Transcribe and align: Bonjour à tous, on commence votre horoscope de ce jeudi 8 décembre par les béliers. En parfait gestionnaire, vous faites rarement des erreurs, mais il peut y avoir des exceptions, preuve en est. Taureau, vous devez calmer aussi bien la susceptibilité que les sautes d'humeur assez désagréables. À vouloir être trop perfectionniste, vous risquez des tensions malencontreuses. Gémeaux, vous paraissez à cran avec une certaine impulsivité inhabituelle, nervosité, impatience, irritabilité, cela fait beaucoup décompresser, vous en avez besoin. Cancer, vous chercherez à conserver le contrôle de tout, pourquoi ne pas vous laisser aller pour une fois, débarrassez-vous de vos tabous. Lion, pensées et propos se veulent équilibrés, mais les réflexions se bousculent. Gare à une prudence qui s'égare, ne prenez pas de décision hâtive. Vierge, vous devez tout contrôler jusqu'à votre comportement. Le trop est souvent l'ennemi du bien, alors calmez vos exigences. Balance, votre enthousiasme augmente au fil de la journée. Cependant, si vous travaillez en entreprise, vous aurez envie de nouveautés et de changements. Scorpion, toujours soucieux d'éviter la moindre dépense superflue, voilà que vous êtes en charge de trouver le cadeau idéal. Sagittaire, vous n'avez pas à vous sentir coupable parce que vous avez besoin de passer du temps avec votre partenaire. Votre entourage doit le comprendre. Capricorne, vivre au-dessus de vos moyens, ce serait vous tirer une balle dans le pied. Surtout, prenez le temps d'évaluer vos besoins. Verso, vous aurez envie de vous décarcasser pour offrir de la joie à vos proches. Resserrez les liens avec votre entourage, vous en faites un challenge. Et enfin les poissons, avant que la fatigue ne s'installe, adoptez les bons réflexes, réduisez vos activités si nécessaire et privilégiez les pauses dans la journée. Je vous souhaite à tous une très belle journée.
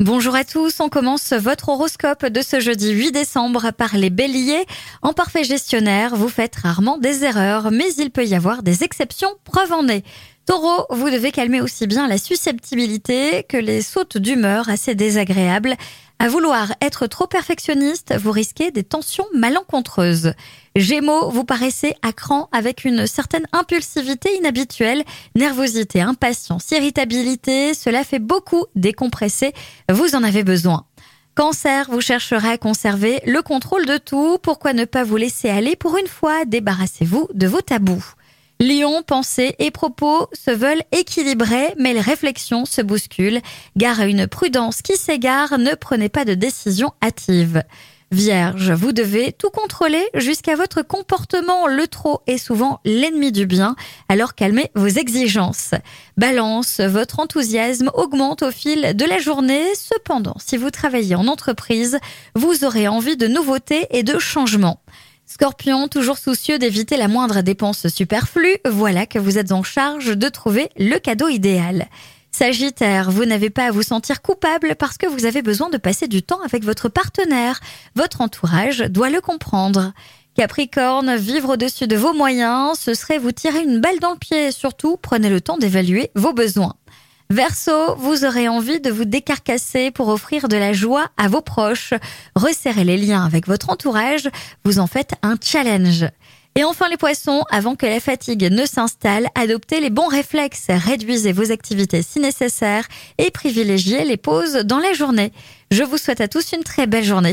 Bonjour 0.00 0.34
à 0.34 0.44
tous, 0.44 0.80
on 0.80 0.88
commence 0.88 1.34
votre 1.34 1.68
horoscope 1.68 2.24
de 2.24 2.40
ce 2.40 2.58
jeudi 2.58 2.90
8 2.90 3.12
décembre 3.12 3.70
par 3.70 3.98
les 3.98 4.08
béliers. 4.08 4.64
En 5.02 5.12
parfait 5.12 5.44
gestionnaire, 5.44 6.16
vous 6.16 6.30
faites 6.30 6.56
rarement 6.56 6.96
des 6.96 7.22
erreurs, 7.22 7.70
mais 7.70 7.92
il 7.98 8.10
peut 8.10 8.24
y 8.24 8.34
avoir 8.34 8.62
des 8.62 8.82
exceptions, 8.82 9.28
preuve 9.44 9.74
en 9.74 9.88
est. 9.88 10.02
Taureau, 10.50 10.84
vous 10.90 11.10
devez 11.10 11.30
calmer 11.30 11.60
aussi 11.60 11.86
bien 11.86 12.08
la 12.08 12.18
susceptibilité 12.18 13.44
que 13.44 13.56
les 13.56 13.82
sautes 13.82 14.18
d'humeur 14.18 14.68
assez 14.68 14.96
désagréables. 14.96 15.76
À 16.18 16.28
vouloir 16.28 16.72
être 16.82 17.06
trop 17.06 17.28
perfectionniste, 17.28 18.16
vous 18.18 18.32
risquez 18.32 18.72
des 18.72 18.82
tensions 18.82 19.26
malencontreuses. 19.32 20.32
Gémeaux, 20.74 21.30
vous 21.30 21.44
paraissez 21.44 21.94
à 22.02 22.12
cran 22.12 22.48
avec 22.50 22.84
une 22.84 23.06
certaine 23.06 23.46
impulsivité 23.52 24.36
inhabituelle, 24.38 25.04
nervosité, 25.36 26.00
impatience, 26.00 26.68
irritabilité, 26.72 27.72
cela 27.72 28.02
fait 28.02 28.18
beaucoup 28.18 28.66
décompresser, 28.74 29.52
vous 29.88 30.16
en 30.16 30.24
avez 30.24 30.42
besoin. 30.42 30.84
Cancer, 31.36 31.86
vous 31.92 32.00
chercherez 32.00 32.48
à 32.48 32.58
conserver 32.58 33.20
le 33.24 33.40
contrôle 33.40 33.86
de 33.86 33.98
tout, 33.98 34.38
pourquoi 34.42 34.72
ne 34.72 34.84
pas 34.84 35.04
vous 35.04 35.16
laisser 35.16 35.48
aller 35.48 35.76
pour 35.76 35.96
une 35.96 36.08
fois, 36.08 36.44
débarrassez-vous 36.44 37.28
de 37.34 37.46
vos 37.46 37.60
tabous. 37.60 38.04
Lion, 38.62 39.02
pensées 39.02 39.56
et 39.58 39.70
propos 39.70 40.28
se 40.34 40.50
veulent 40.50 40.82
équilibrés, 40.92 41.74
mais 41.78 41.94
les 41.94 42.00
réflexions 42.02 42.66
se 42.66 42.82
bousculent. 42.82 43.40
Gare 43.78 44.00
à 44.00 44.06
une 44.06 44.26
prudence 44.26 44.82
qui 44.82 44.98
s'égare, 44.98 45.58
ne 45.58 45.74
prenez 45.74 46.10
pas 46.10 46.26
de 46.26 46.34
décision 46.34 46.92
hâtive. 47.02 47.62
Vierge, 48.12 48.72
vous 48.72 48.92
devez 48.92 49.32
tout 49.32 49.48
contrôler 49.48 50.04
jusqu'à 50.14 50.56
votre 50.56 50.82
comportement. 50.82 51.68
Le 51.68 51.86
trop 51.86 52.20
est 52.26 52.36
souvent 52.36 52.80
l'ennemi 52.84 53.32
du 53.32 53.46
bien, 53.46 53.76
alors 54.10 54.34
calmez 54.34 54.70
vos 54.74 54.88
exigences. 54.88 55.70
Balance, 56.18 56.80
votre 56.80 57.18
enthousiasme 57.20 57.90
augmente 57.94 58.42
au 58.42 58.50
fil 58.50 58.94
de 58.94 59.04
la 59.06 59.20
journée. 59.20 59.64
Cependant, 59.74 60.36
si 60.38 60.58
vous 60.58 60.70
travaillez 60.70 61.14
en 61.14 61.28
entreprise, 61.28 61.98
vous 62.34 62.64
aurez 62.64 62.88
envie 62.88 63.16
de 63.16 63.26
nouveautés 63.26 63.86
et 63.88 64.02
de 64.02 64.18
changements. 64.18 64.82
Scorpion, 65.32 65.86
toujours 65.86 66.18
soucieux 66.18 66.58
d'éviter 66.58 66.96
la 66.96 67.06
moindre 67.06 67.42
dépense 67.42 67.86
superflue, 67.86 68.56
voilà 68.68 69.06
que 69.06 69.20
vous 69.20 69.38
êtes 69.38 69.52
en 69.52 69.62
charge 69.62 70.16
de 70.16 70.28
trouver 70.28 70.70
le 70.76 70.98
cadeau 70.98 71.28
idéal. 71.28 71.86
Sagittaire, 72.32 73.12
vous 73.12 73.24
n'avez 73.24 73.48
pas 73.48 73.66
à 73.66 73.70
vous 73.70 73.84
sentir 73.84 74.22
coupable 74.22 74.74
parce 74.76 74.98
que 74.98 75.06
vous 75.06 75.26
avez 75.26 75.40
besoin 75.40 75.70
de 75.70 75.76
passer 75.76 76.08
du 76.08 76.24
temps 76.24 76.40
avec 76.44 76.64
votre 76.64 76.88
partenaire. 76.88 77.60
Votre 77.94 78.22
entourage 78.22 78.80
doit 78.80 79.08
le 79.08 79.20
comprendre. 79.20 79.92
Capricorne, 80.34 81.14
vivre 81.14 81.50
au-dessus 81.50 81.86
de 81.86 81.96
vos 81.96 82.12
moyens, 82.12 82.76
ce 82.80 82.94
serait 82.94 83.18
vous 83.18 83.32
tirer 83.32 83.62
une 83.62 83.80
balle 83.80 84.00
dans 84.00 84.12
le 84.12 84.18
pied. 84.18 84.50
Surtout, 84.50 84.96
prenez 84.96 85.30
le 85.30 85.40
temps 85.40 85.58
d'évaluer 85.58 86.10
vos 86.16 86.32
besoins. 86.32 86.74
Verso, 87.30 87.94
vous 87.94 88.24
aurez 88.24 88.48
envie 88.48 88.80
de 88.80 88.90
vous 88.90 89.04
décarcasser 89.04 89.92
pour 89.92 90.08
offrir 90.08 90.48
de 90.48 90.56
la 90.56 90.72
joie 90.72 91.10
à 91.16 91.28
vos 91.28 91.40
proches. 91.40 91.94
Resserrez 92.34 92.82
les 92.82 92.96
liens 92.96 93.24
avec 93.24 93.46
votre 93.46 93.70
entourage, 93.70 94.28
vous 94.64 94.80
en 94.80 94.88
faites 94.88 95.12
un 95.22 95.36
challenge. 95.40 96.06
Et 96.56 96.64
enfin 96.64 96.88
les 96.88 96.96
poissons, 96.96 97.44
avant 97.48 97.76
que 97.76 97.86
la 97.86 98.00
fatigue 98.00 98.50
ne 98.50 98.66
s'installe, 98.66 99.28
adoptez 99.36 99.78
les 99.78 99.90
bons 99.90 100.08
réflexes, 100.08 100.66
réduisez 100.70 101.30
vos 101.30 101.52
activités 101.52 102.02
si 102.02 102.18
nécessaire 102.18 102.88
et 103.18 103.30
privilégiez 103.30 104.04
les 104.04 104.16
pauses 104.16 104.64
dans 104.64 104.80
la 104.80 104.92
journée. 104.92 105.32
Je 105.70 105.84
vous 105.84 105.98
souhaite 105.98 106.20
à 106.20 106.26
tous 106.26 106.50
une 106.50 106.64
très 106.64 106.88
belle 106.88 107.04
journée. 107.04 107.30